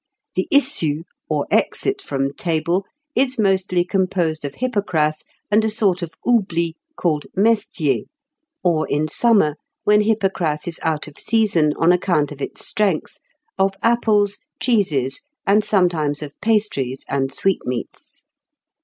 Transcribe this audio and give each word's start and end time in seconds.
The 0.33 0.47
issue, 0.49 1.03
or 1.29 1.45
exit 1.51 2.01
from 2.01 2.33
table, 2.33 2.85
is 3.13 3.37
mostly 3.37 3.85
composed 3.85 4.43
of 4.43 4.55
hypocras 4.55 5.23
and 5.51 5.63
a 5.63 5.69
sort 5.69 6.01
of 6.01 6.15
oublie 6.25 6.73
called 6.95 7.27
mestier; 7.35 8.05
or, 8.63 8.87
in 8.89 9.07
summer, 9.07 9.57
when 9.83 10.01
hypocras 10.01 10.67
is 10.67 10.79
out 10.81 11.07
of 11.07 11.19
season 11.19 11.73
on 11.77 11.91
account 11.91 12.31
of 12.31 12.41
its 12.41 12.65
strength, 12.65 13.19
of 13.59 13.75
apples, 13.83 14.39
cheeses, 14.59 15.21
and 15.45 15.63
sometimes 15.63 16.23
of 16.23 16.33
pastries 16.41 17.05
and 17.07 17.31
sweetmeats. 17.31 18.23